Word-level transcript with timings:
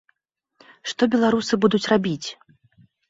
Што 0.91 1.07
беларусы 1.15 1.53
будуць 1.67 1.85
рабіць? 1.93 2.27